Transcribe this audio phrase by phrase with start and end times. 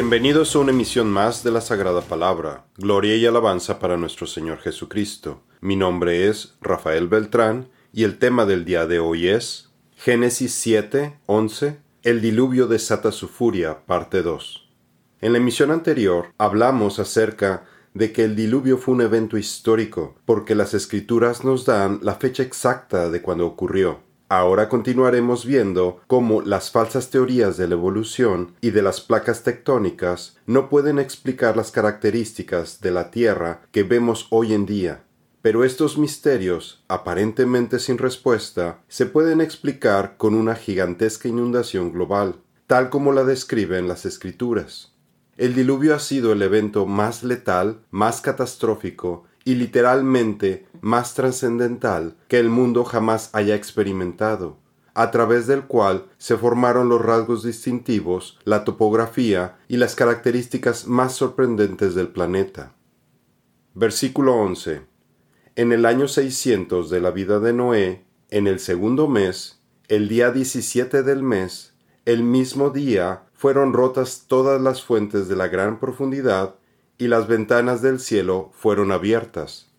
[0.00, 2.64] Bienvenidos a una emisión más de la Sagrada Palabra.
[2.78, 5.42] Gloria y alabanza para nuestro Señor Jesucristo.
[5.60, 11.18] Mi nombre es Rafael Beltrán y el tema del día de hoy es Génesis 7,
[11.26, 14.70] 11, El diluvio desata su furia, parte 2.
[15.20, 20.54] En la emisión anterior hablamos acerca de que el diluvio fue un evento histórico, porque
[20.54, 24.00] las escrituras nos dan la fecha exacta de cuando ocurrió.
[24.32, 30.36] Ahora continuaremos viendo cómo las falsas teorías de la evolución y de las placas tectónicas
[30.46, 35.02] no pueden explicar las características de la Tierra que vemos hoy en día.
[35.42, 42.36] Pero estos misterios, aparentemente sin respuesta, se pueden explicar con una gigantesca inundación global,
[42.68, 44.92] tal como la describen las escrituras.
[45.38, 52.38] El diluvio ha sido el evento más letal, más catastrófico y literalmente más trascendental que
[52.38, 54.58] el mundo jamás haya experimentado,
[54.94, 61.14] a través del cual se formaron los rasgos distintivos, la topografía y las características más
[61.14, 62.74] sorprendentes del planeta.
[63.74, 64.82] Versículo 11.
[65.56, 70.30] En el año 600 de la vida de Noé, en el segundo mes, el día
[70.30, 71.74] 17 del mes,
[72.04, 76.54] el mismo día fueron rotas todas las fuentes de la gran profundidad
[77.00, 79.70] y las ventanas del cielo fueron abiertas.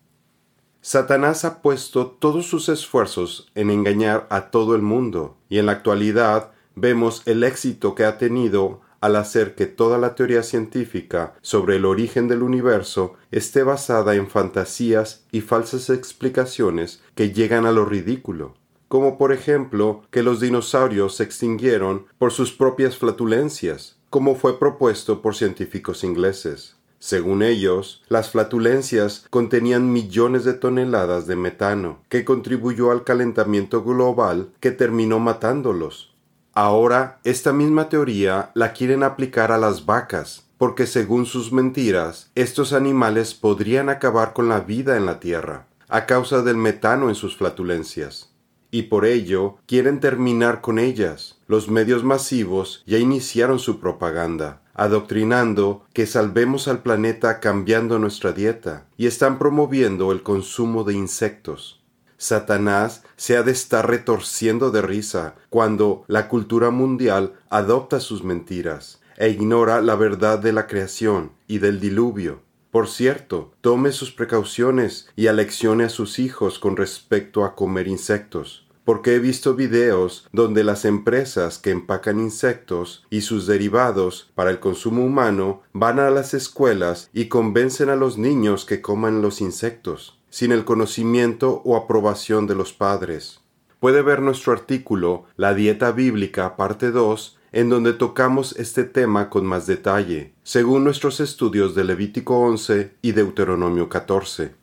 [0.80, 5.72] Satanás ha puesto todos sus esfuerzos en engañar a todo el mundo, y en la
[5.72, 11.76] actualidad vemos el éxito que ha tenido al hacer que toda la teoría científica sobre
[11.76, 17.84] el origen del universo esté basada en fantasías y falsas explicaciones que llegan a lo
[17.84, 18.54] ridículo,
[18.88, 25.22] como por ejemplo que los dinosaurios se extinguieron por sus propias flatulencias, como fue propuesto
[25.22, 26.76] por científicos ingleses.
[27.02, 34.50] Según ellos, las flatulencias contenían millones de toneladas de metano, que contribuyó al calentamiento global
[34.60, 36.14] que terminó matándolos.
[36.52, 42.72] Ahora, esta misma teoría la quieren aplicar a las vacas, porque según sus mentiras, estos
[42.72, 47.36] animales podrían acabar con la vida en la Tierra, a causa del metano en sus
[47.36, 48.32] flatulencias
[48.74, 51.38] y por ello quieren terminar con ellas.
[51.46, 58.86] Los medios masivos ya iniciaron su propaganda, adoctrinando que salvemos al planeta cambiando nuestra dieta,
[58.96, 61.82] y están promoviendo el consumo de insectos.
[62.16, 69.00] Satanás se ha de estar retorciendo de risa cuando la cultura mundial adopta sus mentiras
[69.16, 72.40] e ignora la verdad de la creación y del diluvio.
[72.70, 78.66] Por cierto, tome sus precauciones y aleccione a sus hijos con respecto a comer insectos,
[78.84, 84.60] porque he visto videos donde las empresas que empacan insectos y sus derivados para el
[84.60, 90.18] consumo humano van a las escuelas y convencen a los niños que coman los insectos,
[90.30, 93.40] sin el conocimiento o aprobación de los padres.
[93.80, 99.44] Puede ver nuestro artículo La dieta bíblica parte 2 en donde tocamos este tema con
[99.44, 104.61] más detalle, según nuestros estudios de Levítico 11 y Deuteronomio 14.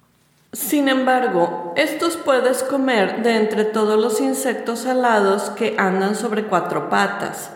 [0.52, 6.90] Sin embargo, estos puedes comer de entre todos los insectos alados que andan sobre cuatro
[6.90, 7.52] patas,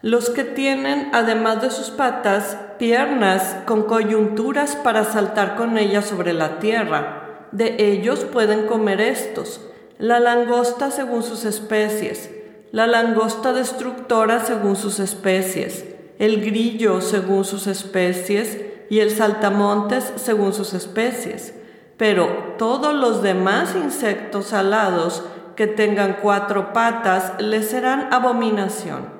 [0.00, 6.32] los que tienen, además de sus patas, piernas con coyunturas para saltar con ellas sobre
[6.34, 7.48] la tierra.
[7.50, 9.60] De ellos pueden comer estos,
[9.98, 12.30] la langosta según sus especies,
[12.70, 15.84] la langosta destructora según sus especies,
[16.20, 18.58] el grillo según sus especies.
[18.88, 21.55] Y el saltamontes según sus especies.
[21.96, 25.22] Pero todos los demás insectos alados
[25.56, 29.16] que tengan cuatro patas les serán abominación.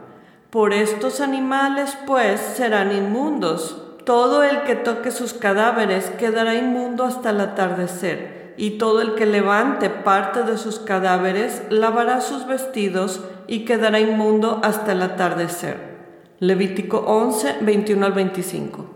[0.50, 3.82] Por estos animales, pues, serán inmundos.
[4.04, 9.26] Todo el que toque sus cadáveres quedará inmundo hasta el atardecer, y todo el que
[9.26, 15.96] levante parte de sus cadáveres lavará sus vestidos y quedará inmundo hasta el atardecer.
[16.38, 18.95] Levítico 11, 21 al 25.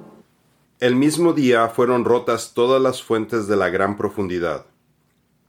[0.81, 4.65] El mismo día fueron rotas todas las fuentes de la gran profundidad.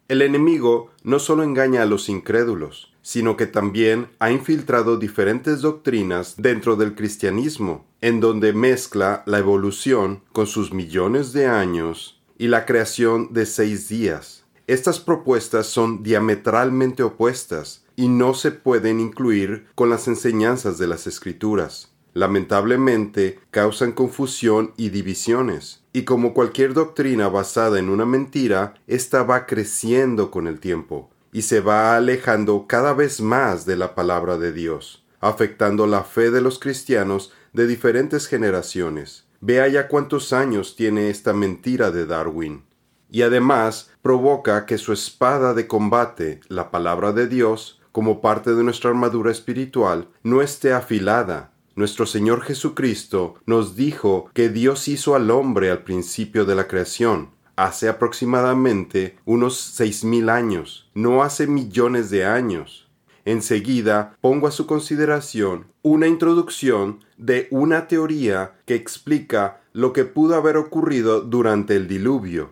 [0.09, 6.35] El enemigo no solo engaña a los incrédulos, sino que también ha infiltrado diferentes doctrinas
[6.35, 12.65] dentro del cristianismo, en donde mezcla la evolución con sus millones de años y la
[12.65, 14.43] creación de seis días.
[14.67, 21.07] Estas propuestas son diametralmente opuestas y no se pueden incluir con las enseñanzas de las
[21.07, 21.90] escrituras.
[22.13, 29.45] Lamentablemente causan confusión y divisiones, y como cualquier doctrina basada en una mentira, ésta va
[29.45, 34.51] creciendo con el tiempo, y se va alejando cada vez más de la palabra de
[34.51, 39.25] Dios, afectando la fe de los cristianos de diferentes generaciones.
[39.39, 42.63] Vea ya cuántos años tiene esta mentira de Darwin.
[43.09, 48.63] Y además provoca que su espada de combate, la palabra de Dios, como parte de
[48.63, 51.50] nuestra armadura espiritual, no esté afilada,
[51.81, 57.31] nuestro Señor Jesucristo nos dijo que Dios hizo al hombre al principio de la creación,
[57.55, 62.87] hace aproximadamente unos seis mil años, no hace millones de años.
[63.25, 70.35] Enseguida pongo a su consideración una introducción de una teoría que explica lo que pudo
[70.35, 72.51] haber ocurrido durante el diluvio.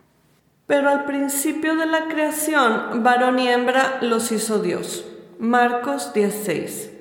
[0.65, 5.05] Pero al principio de la creación, varón y hembra los hizo Dios.
[5.37, 6.98] Marcos 16.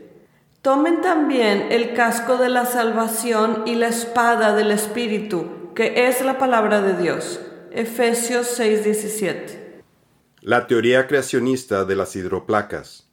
[0.63, 6.37] Tomen también el casco de la salvación y la espada del Espíritu, que es la
[6.37, 7.41] palabra de Dios.
[7.71, 9.85] Efesios 6:17.
[10.41, 13.09] La teoría creacionista de las hidroplacas.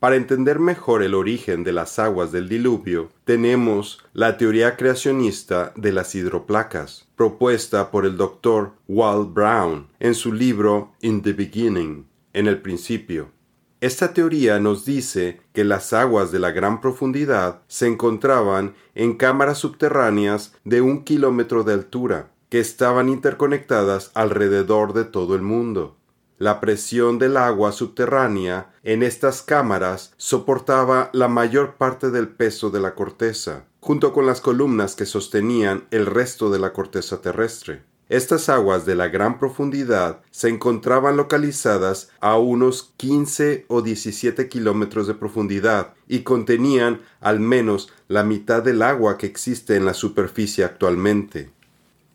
[0.00, 5.92] Para entender mejor el origen de las aguas del diluvio, tenemos la teoría creacionista de
[5.92, 12.48] las hidroplacas, propuesta por el doctor Walt Brown en su libro In the Beginning, en
[12.48, 13.37] el principio.
[13.80, 19.58] Esta teoría nos dice que las aguas de la gran profundidad se encontraban en cámaras
[19.58, 25.96] subterráneas de un kilómetro de altura, que estaban interconectadas alrededor de todo el mundo.
[26.38, 32.80] La presión del agua subterránea en estas cámaras soportaba la mayor parte del peso de
[32.80, 37.84] la corteza, junto con las columnas que sostenían el resto de la corteza terrestre.
[38.08, 45.06] Estas aguas de la gran profundidad se encontraban localizadas a unos 15 o 17 kilómetros
[45.06, 50.64] de profundidad y contenían al menos la mitad del agua que existe en la superficie
[50.64, 51.50] actualmente.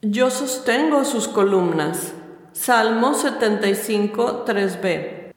[0.01, 2.13] Yo sostengo sus columnas.
[2.53, 5.33] Salmo 75, 3b.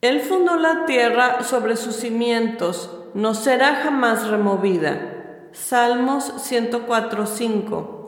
[0.00, 5.50] Él fundó la tierra sobre sus cimientos, no será jamás removida.
[5.52, 7.99] Salmos 104, 5.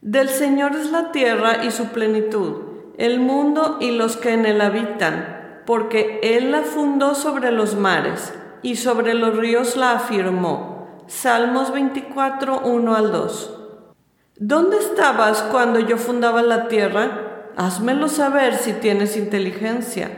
[0.00, 2.62] Del Señor es la tierra y su plenitud,
[2.98, 8.32] el mundo y los que en él habitan, porque Él la fundó sobre los mares
[8.62, 11.02] y sobre los ríos la afirmó.
[11.08, 13.58] Salmos 24, 1 al 2.
[14.36, 17.50] ¿Dónde estabas cuando yo fundaba la tierra?
[17.56, 20.10] Házmelo saber si tienes inteligencia.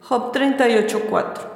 [0.00, 1.53] Job 38:4.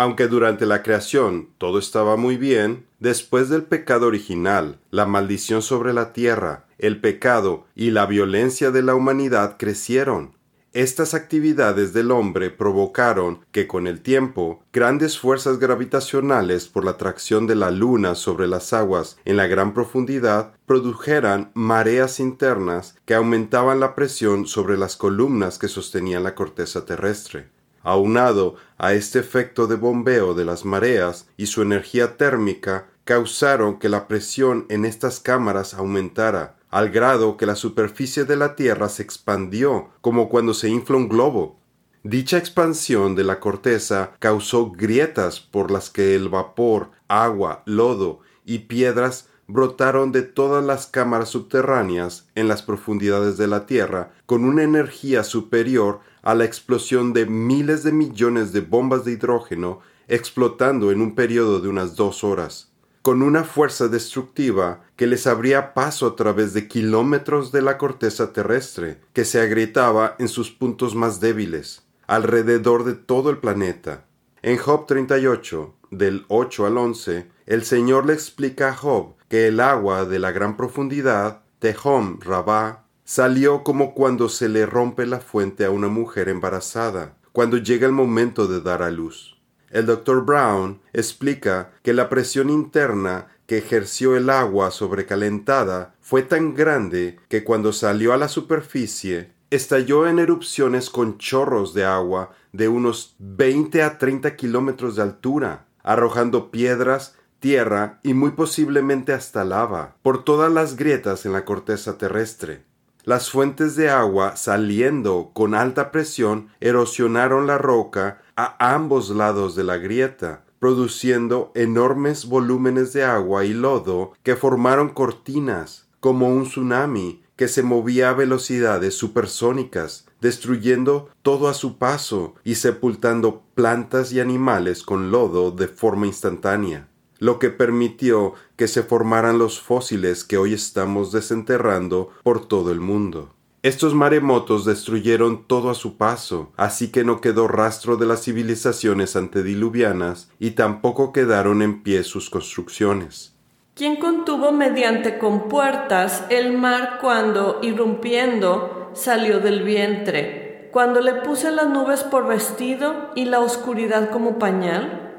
[0.00, 5.92] Aunque durante la creación todo estaba muy bien, después del pecado original, la maldición sobre
[5.92, 10.38] la tierra, el pecado y la violencia de la humanidad crecieron.
[10.72, 17.46] Estas actividades del hombre provocaron que con el tiempo grandes fuerzas gravitacionales por la atracción
[17.46, 23.80] de la luna sobre las aguas en la gran profundidad produjeran mareas internas que aumentaban
[23.80, 27.50] la presión sobre las columnas que sostenían la corteza terrestre.
[27.82, 33.88] Aunado a este efecto de bombeo de las mareas y su energía térmica causaron que
[33.88, 39.02] la presión en estas cámaras aumentara, al grado que la superficie de la Tierra se
[39.02, 41.58] expandió como cuando se infla un globo.
[42.02, 48.60] Dicha expansión de la corteza causó grietas por las que el vapor, agua, lodo y
[48.60, 54.62] piedras brotaron de todas las cámaras subterráneas en las profundidades de la Tierra con una
[54.62, 61.00] energía superior a la explosión de miles de millones de bombas de hidrógeno explotando en
[61.00, 62.70] un periodo de unas dos horas
[63.02, 68.32] con una fuerza destructiva que les abría paso a través de kilómetros de la corteza
[68.32, 74.04] terrestre, que se agrietaba en sus puntos más débiles, alrededor de todo el planeta.
[74.42, 79.60] En Job 38, del 8 al 11, el Señor le explica a Job que el
[79.60, 85.64] agua de la gran profundidad, Tehom Rabá, salió como cuando se le rompe la fuente
[85.64, 89.36] a una mujer embarazada, cuando llega el momento de dar a luz.
[89.68, 90.24] El Dr.
[90.24, 97.42] Brown explica que la presión interna que ejerció el agua sobrecalentada fue tan grande que
[97.42, 103.82] cuando salió a la superficie estalló en erupciones con chorros de agua de unos 20
[103.82, 110.52] a 30 kilómetros de altura, arrojando piedras, tierra y muy posiblemente hasta lava por todas
[110.52, 112.69] las grietas en la corteza terrestre.
[113.04, 119.64] Las fuentes de agua saliendo con alta presión erosionaron la roca a ambos lados de
[119.64, 127.22] la grieta, produciendo enormes volúmenes de agua y lodo que formaron cortinas, como un tsunami
[127.36, 134.20] que se movía a velocidades supersónicas, destruyendo todo a su paso y sepultando plantas y
[134.20, 136.89] animales con lodo de forma instantánea,
[137.20, 142.80] lo que permitió que se formaran los fósiles que hoy estamos desenterrando por todo el
[142.80, 143.34] mundo.
[143.62, 149.16] Estos maremotos destruyeron todo a su paso, así que no quedó rastro de las civilizaciones
[149.16, 153.34] antediluvianas y tampoco quedaron en pie sus construcciones.
[153.74, 160.70] ¿Quién contuvo mediante compuertas el mar cuando, irrumpiendo, salió del vientre?
[160.72, 165.09] Cuando le puse las nubes por vestido y la oscuridad como pañal?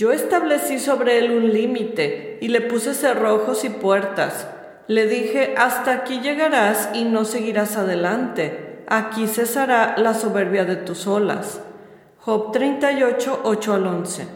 [0.00, 4.48] Yo establecí sobre él un límite y le puse cerrojos y puertas.
[4.86, 8.82] Le dije, hasta aquí llegarás y no seguirás adelante.
[8.86, 11.60] Aquí cesará la soberbia de tus olas.
[12.20, 14.28] Job 38, 8 al 11.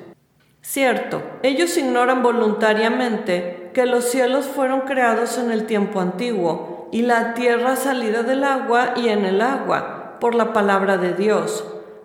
[0.61, 7.33] Cierto, ellos ignoran voluntariamente que los cielos fueron creados en el tiempo antiguo y la
[7.33, 11.65] tierra salida del agua y en el agua, por la palabra de Dios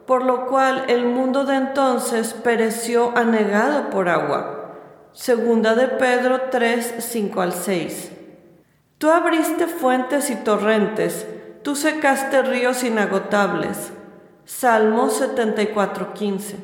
[0.09, 4.73] por lo cual el mundo de entonces pereció anegado por agua.
[5.13, 8.11] Segunda de Pedro 3, 5 al 6.
[8.97, 11.27] Tú abriste fuentes y torrentes,
[11.61, 13.91] tú secaste ríos inagotables.
[14.45, 16.55] Salmo 74, 15.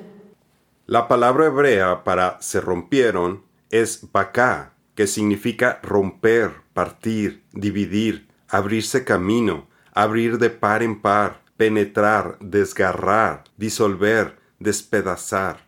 [0.87, 9.67] La palabra hebrea para se rompieron es baká, que significa romper, partir, dividir, abrirse camino,
[9.93, 15.65] abrir de par en par penetrar, desgarrar, disolver, despedazar,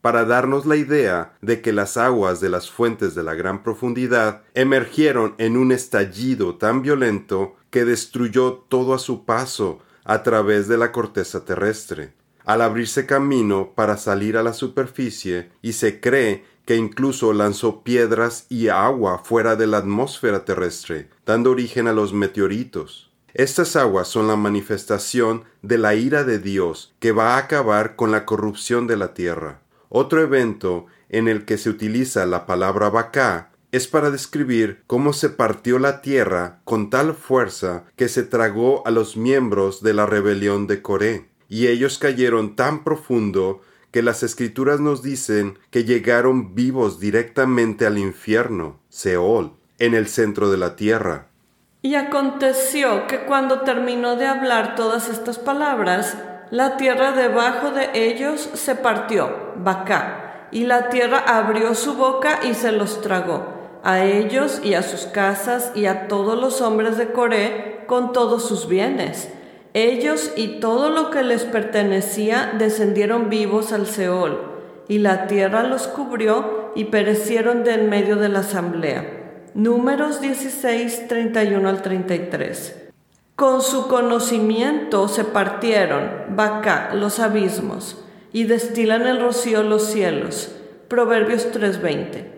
[0.00, 4.42] para darnos la idea de que las aguas de las fuentes de la gran profundidad
[4.54, 10.78] emergieron en un estallido tan violento que destruyó todo a su paso a través de
[10.78, 16.76] la corteza terrestre, al abrirse camino para salir a la superficie y se cree que
[16.76, 23.09] incluso lanzó piedras y agua fuera de la atmósfera terrestre, dando origen a los meteoritos.
[23.34, 28.10] Estas aguas son la manifestación de la ira de Dios que va a acabar con
[28.10, 29.60] la corrupción de la tierra.
[29.88, 35.28] Otro evento en el que se utiliza la palabra Bacá es para describir cómo se
[35.28, 40.66] partió la tierra con tal fuerza que se tragó a los miembros de la rebelión
[40.66, 43.60] de Coré, y ellos cayeron tan profundo
[43.90, 50.50] que las escrituras nos dicen que llegaron vivos directamente al infierno, Seol, en el centro
[50.50, 51.29] de la tierra.
[51.82, 56.14] Y aconteció que cuando terminó de hablar todas estas palabras,
[56.50, 62.52] la tierra debajo de ellos se partió, Bacá, y la tierra abrió su boca y
[62.52, 67.12] se los tragó, a ellos y a sus casas y a todos los hombres de
[67.12, 69.32] Coré con todos sus bienes.
[69.72, 74.38] Ellos y todo lo que les pertenecía descendieron vivos al Seol,
[74.86, 79.19] y la tierra los cubrió y perecieron de en medio de la asamblea.
[79.54, 82.76] Números 16, 31 al 33.
[83.34, 90.54] Con su conocimiento se partieron, vaca, los abismos, y destilan el rocío los cielos.
[90.86, 92.30] Proverbios 3:20.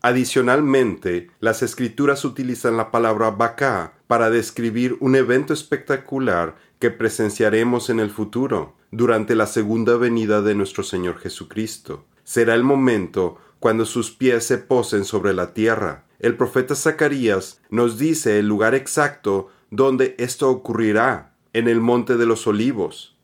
[0.00, 8.00] Adicionalmente, las escrituras utilizan la palabra vaca para describir un evento espectacular que presenciaremos en
[8.00, 12.06] el futuro, durante la segunda venida de nuestro Señor Jesucristo.
[12.24, 17.98] Será el momento cuando sus pies se posen sobre la tierra, el profeta Zacarías nos
[17.98, 23.16] dice el lugar exacto donde esto ocurrirá, en el monte de los olivos.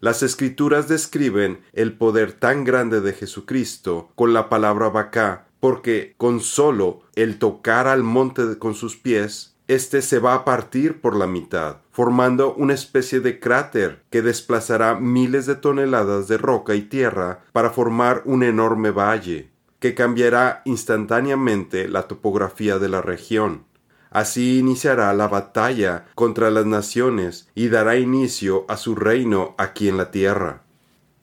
[0.00, 6.40] Las escrituras describen el poder tan grande de Jesucristo con la palabra Bacá, porque con
[6.40, 11.26] solo el tocar al monte con sus pies, éste se va a partir por la
[11.26, 17.44] mitad, formando una especie de cráter que desplazará miles de toneladas de roca y tierra
[17.52, 19.49] para formar un enorme valle
[19.80, 23.64] que cambiará instantáneamente la topografía de la región.
[24.10, 29.96] Así iniciará la batalla contra las naciones y dará inicio a su reino aquí en
[29.96, 30.62] la tierra.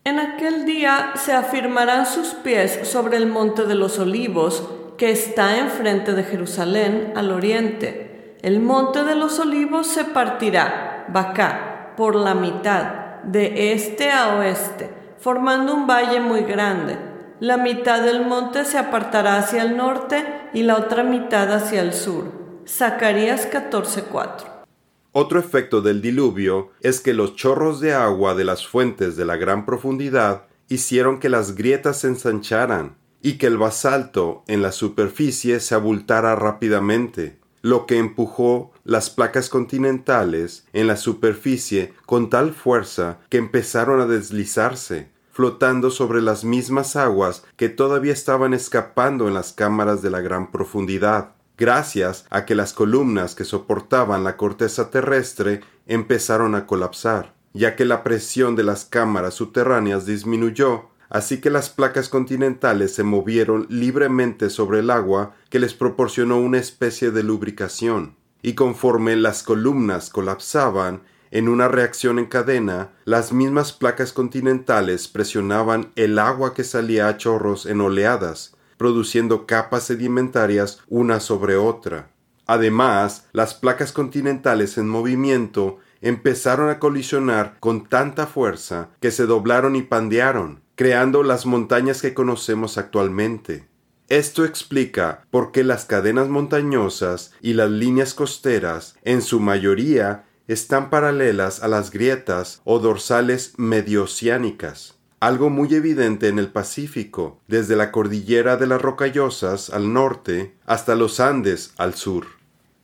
[0.04, 5.60] En aquel día se afirmarán sus pies sobre el monte de los olivos, que está
[5.60, 8.38] enfrente de Jerusalén al oriente.
[8.42, 14.90] El monte de los olivos se partirá, Bacá, por la mitad, de este a oeste,
[15.20, 17.07] formando un valle muy grande
[17.40, 21.94] la mitad del monte se apartará hacia el norte y la otra mitad hacia el
[21.94, 22.32] sur.
[22.68, 24.66] Zacarías 14:4.
[25.12, 29.36] Otro efecto del diluvio es que los chorros de agua de las fuentes de la
[29.36, 35.60] gran profundidad hicieron que las grietas se ensancharan y que el basalto en la superficie
[35.60, 43.20] se abultara rápidamente, lo que empujó las placas continentales en la superficie con tal fuerza
[43.30, 49.54] que empezaron a deslizarse, flotando sobre las mismas aguas que todavía estaban escapando en las
[49.54, 55.62] cámaras de la gran profundidad, gracias a que las columnas que soportaban la corteza terrestre
[55.86, 61.70] empezaron a colapsar, ya que la presión de las cámaras subterráneas disminuyó, así que las
[61.70, 68.16] placas continentales se movieron libremente sobre el agua que les proporcionó una especie de lubricación,
[68.42, 75.92] y conforme las columnas colapsaban, en una reacción en cadena, las mismas placas continentales presionaban
[75.96, 82.10] el agua que salía a chorros en oleadas, produciendo capas sedimentarias una sobre otra.
[82.46, 89.76] Además, las placas continentales en movimiento empezaron a colisionar con tanta fuerza que se doblaron
[89.76, 93.68] y pandearon, creando las montañas que conocemos actualmente.
[94.10, 100.90] Esto explica por qué las cadenas montañosas y las líneas costeras, en su mayoría, están
[100.90, 107.92] paralelas a las grietas o dorsales medioceánicas, algo muy evidente en el Pacífico, desde la
[107.92, 112.28] cordillera de las Rocallosas al norte hasta los Andes al sur.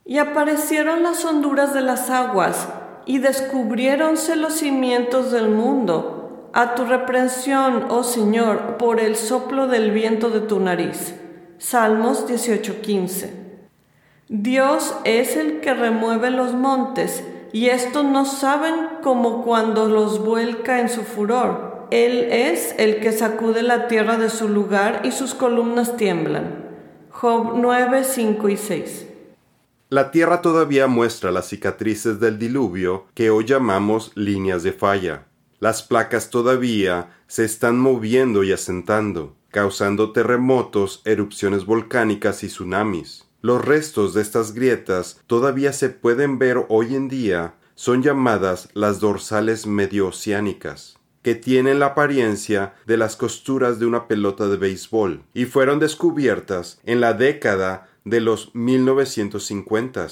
[0.04, 2.68] Y aparecieron las honduras de las aguas,
[3.06, 9.90] y descubriéronse los cimientos del mundo, a tu reprensión, oh Señor, por el soplo del
[9.90, 11.14] viento de tu nariz.
[11.58, 13.30] Salmos 18:15.
[14.28, 20.80] Dios es el que remueve los montes, y estos no saben como cuando los vuelca
[20.80, 21.86] en su furor.
[21.92, 26.64] Él es el que sacude la tierra de su lugar y sus columnas tiemblan.
[27.10, 29.06] Job 9, 5 y 6.
[29.88, 35.26] La Tierra todavía muestra las cicatrices del diluvio que hoy llamamos líneas de falla.
[35.60, 43.28] Las placas todavía se están moviendo y asentando, causando terremotos, erupciones volcánicas y tsunamis.
[43.44, 49.00] Los restos de estas grietas todavía se pueden ver hoy en día, son llamadas las
[49.00, 55.44] dorsales medioceánicas que tienen la apariencia de las costuras de una pelota de béisbol y
[55.44, 60.06] fueron descubiertas en la década de los 1950.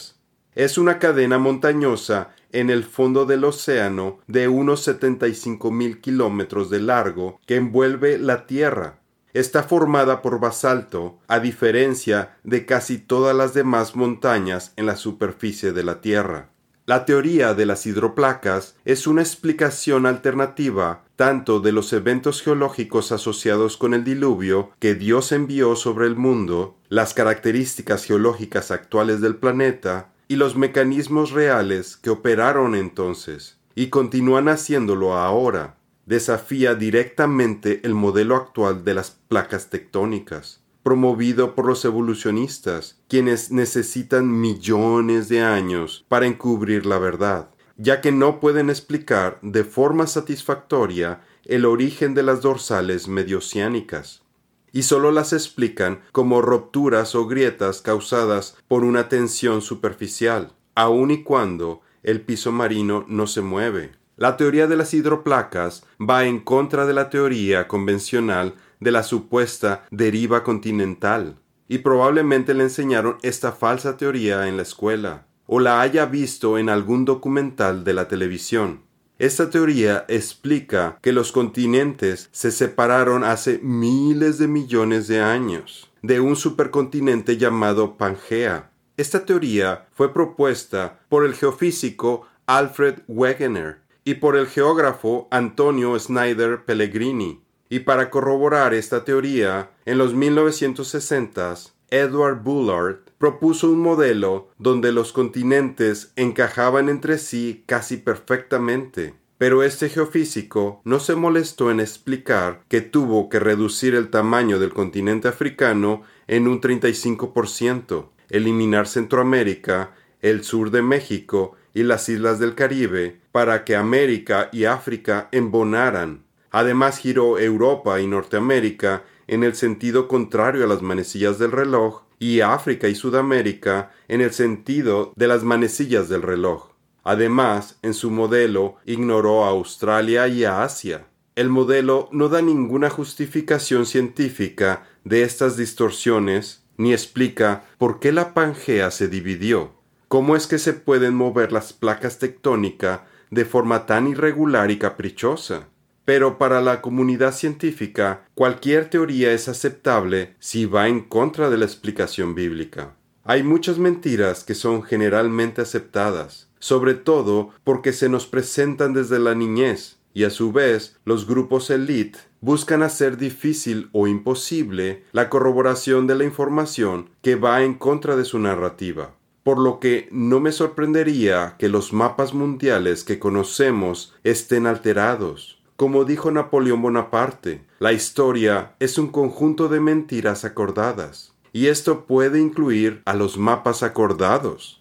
[0.54, 6.80] Es una cadena montañosa en el fondo del océano de unos 75 mil kilómetros de
[6.80, 8.98] largo que envuelve la Tierra.
[9.34, 15.72] Está formada por basalto, a diferencia de casi todas las demás montañas en la superficie
[15.72, 16.50] de la Tierra.
[16.84, 23.76] La teoría de las hidroplacas es una explicación alternativa tanto de los eventos geológicos asociados
[23.76, 30.10] con el diluvio que Dios envió sobre el mundo, las características geológicas actuales del planeta
[30.26, 35.76] y los mecanismos reales que operaron entonces y continúan haciéndolo ahora.
[36.12, 44.30] Desafía directamente el modelo actual de las placas tectónicas promovido por los evolucionistas, quienes necesitan
[44.30, 47.48] millones de años para encubrir la verdad,
[47.78, 54.22] ya que no pueden explicar de forma satisfactoria el origen de las dorsales medioceánicas,
[54.70, 61.22] y solo las explican como rupturas o grietas causadas por una tensión superficial, aun y
[61.22, 64.01] cuando el piso marino no se mueve.
[64.22, 69.84] La teoría de las hidroplacas va en contra de la teoría convencional de la supuesta
[69.90, 76.06] deriva continental, y probablemente le enseñaron esta falsa teoría en la escuela, o la haya
[76.06, 78.82] visto en algún documental de la televisión.
[79.18, 86.20] Esta teoría explica que los continentes se separaron hace miles de millones de años de
[86.20, 88.70] un supercontinente llamado Pangea.
[88.96, 96.64] Esta teoría fue propuesta por el geofísico Alfred Wegener y por el geógrafo Antonio Snyder
[96.64, 104.92] Pellegrini, y para corroborar esta teoría, en los 1960s, Edward Bullard propuso un modelo donde
[104.92, 109.14] los continentes encajaban entre sí casi perfectamente.
[109.38, 114.72] Pero este geofísico no se molestó en explicar que tuvo que reducir el tamaño del
[114.72, 122.54] continente africano en un 35%, eliminar Centroamérica, el sur de México y las islas del
[122.54, 126.24] Caribe para que América y África embonaran.
[126.50, 132.40] Además giró Europa y Norteamérica en el sentido contrario a las manecillas del reloj y
[132.40, 136.68] África y Sudamérica en el sentido de las manecillas del reloj.
[137.04, 141.06] Además, en su modelo ignoró a Australia y a Asia.
[141.34, 148.34] El modelo no da ninguna justificación científica de estas distorsiones ni explica por qué la
[148.34, 149.72] Pangea se dividió.
[150.08, 153.00] ¿Cómo es que se pueden mover las placas tectónicas
[153.32, 155.68] de forma tan irregular y caprichosa?
[156.04, 161.64] Pero para la comunidad científica, cualquier teoría es aceptable si va en contra de la
[161.64, 162.94] explicación bíblica.
[163.24, 169.34] Hay muchas mentiras que son generalmente aceptadas, sobre todo porque se nos presentan desde la
[169.34, 176.06] niñez, y a su vez los grupos elite buscan hacer difícil o imposible la corroboración
[176.06, 179.14] de la información que va en contra de su narrativa.
[179.42, 186.04] Por lo que no me sorprendería que los mapas mundiales que conocemos estén alterados, como
[186.04, 193.02] dijo Napoleón Bonaparte, la historia es un conjunto de mentiras acordadas, y esto puede incluir
[193.04, 194.80] a los mapas acordados.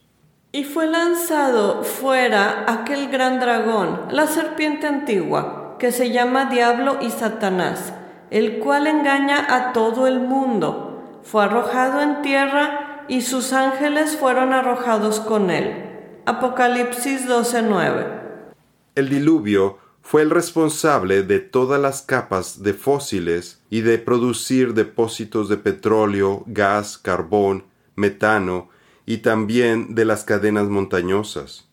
[0.52, 7.10] Y fue lanzado fuera aquel gran dragón, la serpiente antigua, que se llama Diablo y
[7.10, 7.93] Satanás,
[8.30, 11.19] el cual engaña a todo el mundo.
[11.24, 15.76] Fue arrojado en tierra y sus ángeles fueron arrojados con él.
[16.26, 18.08] Apocalipsis 12:9.
[18.95, 25.50] El diluvio fue el responsable de todas las capas de fósiles y de producir depósitos
[25.50, 27.65] de petróleo, gas, carbón,
[27.97, 28.69] metano
[29.06, 31.67] y también de las cadenas montañosas.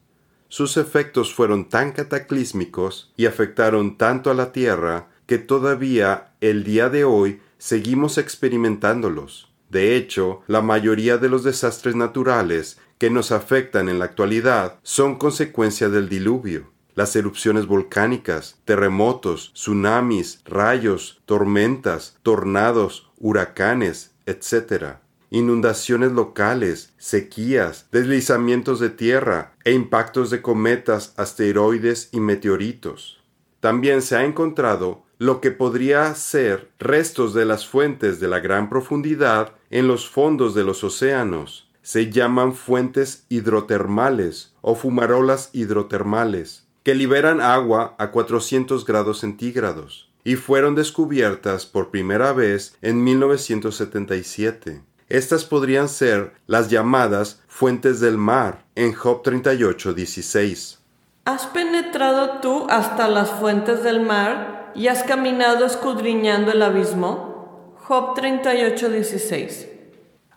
[0.49, 6.89] Sus efectos fueron tan cataclísmicos y afectaron tanto a la Tierra que todavía el día
[6.89, 9.48] de hoy seguimos experimentándolos.
[9.69, 15.17] De hecho, la mayoría de los desastres naturales que nos afectan en la actualidad son
[15.17, 16.71] consecuencia del diluvio.
[16.95, 24.97] Las erupciones volcánicas, terremotos, tsunamis, rayos, tormentas, tornados, huracanes, etc.
[25.31, 33.23] Inundaciones locales, sequías, deslizamientos de tierra e impactos de cometas, asteroides y meteoritos.
[33.61, 38.69] También se ha encontrado lo que podría ser restos de las fuentes de la gran
[38.69, 41.69] profundidad en los fondos de los océanos.
[41.83, 50.37] Se llaman fuentes hidrotermales o fumarolas hidrotermales, que liberan agua a 400 grados centígrados y
[50.37, 54.83] fueron descubiertas por primera vez en 1977.
[55.09, 60.79] Estas podrían ser las llamadas fuentes del mar en Job 38:16.
[61.25, 67.75] ¿Has penetrado tú hasta las fuentes del mar y has caminado escudriñando el abismo?
[67.75, 69.67] Job 38:16.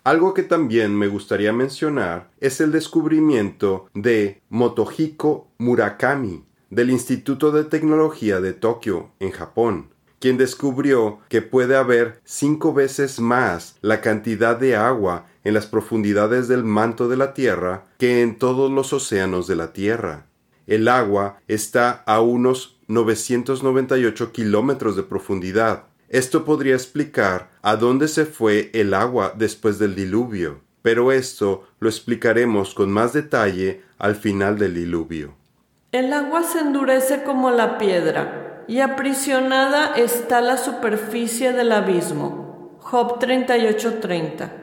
[0.04, 7.66] Algo que también me gustaría mencionar es el descubrimiento de Motohiko Murakami del Instituto de
[7.66, 14.58] Tecnología de Tokio, en Japón, quien descubrió que puede haber cinco veces más la cantidad
[14.58, 19.46] de agua en las profundidades del manto de la Tierra que en todos los océanos
[19.46, 20.26] de la Tierra.
[20.66, 25.84] El agua está a unos 998 kilómetros de profundidad.
[26.10, 31.90] Esto podría explicar a dónde se fue el agua después del diluvio, pero esto lo
[31.90, 35.34] explicaremos con más detalle al final del diluvio.
[35.92, 42.78] El agua se endurece como la piedra, y aprisionada está la superficie del abismo.
[42.80, 44.62] Job 38:30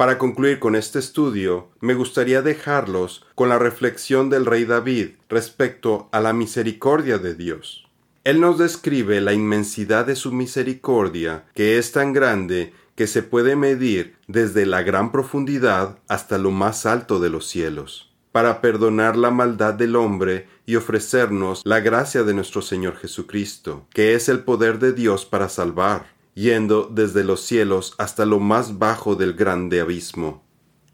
[0.00, 6.08] para concluir con este estudio, me gustaría dejarlos con la reflexión del rey David respecto
[6.10, 7.86] a la misericordia de Dios.
[8.24, 13.56] Él nos describe la inmensidad de su misericordia, que es tan grande que se puede
[13.56, 19.30] medir desde la gran profundidad hasta lo más alto de los cielos, para perdonar la
[19.30, 24.78] maldad del hombre y ofrecernos la gracia de nuestro Señor Jesucristo, que es el poder
[24.78, 26.06] de Dios para salvar
[26.40, 30.42] yendo desde los cielos hasta lo más bajo del grande abismo.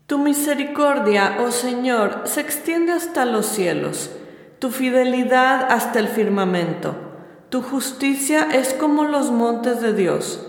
[0.06, 4.10] Tu misericordia, oh Señor, se extiende hasta los cielos,
[4.58, 6.94] tu fidelidad hasta el firmamento,
[7.48, 10.46] tu justicia es como los montes de Dios,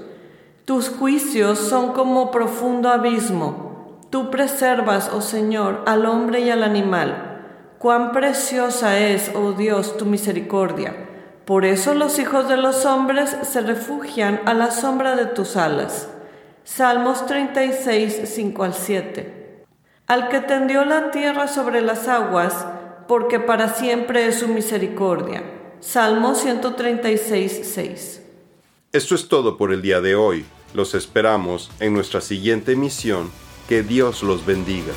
[0.65, 7.33] tus juicios son como profundo abismo, tú preservas, oh Señor, al hombre y al animal.
[7.77, 11.07] Cuán preciosa es, oh Dios, tu misericordia
[11.47, 16.09] por eso los hijos de los hombres se refugian a la sombra de tus alas.
[16.65, 19.63] Salmos 36, 5 al 7.
[20.07, 22.67] Al que tendió la tierra sobre las aguas,
[23.07, 25.41] porque para siempre es su misericordia.
[25.79, 28.21] Salmo 136, 6.
[28.91, 30.45] Esto es todo por el día de hoy.
[30.73, 33.31] Los esperamos en nuestra siguiente emisión.
[33.69, 34.91] Que Dios los bendiga.